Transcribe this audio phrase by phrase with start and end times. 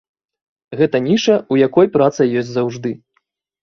[0.79, 2.99] Гэта ніша, у якой праца ёсць заўжды.